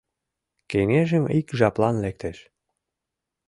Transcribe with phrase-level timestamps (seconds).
[0.69, 2.37] Кеҥежым ик жаплан лектеш.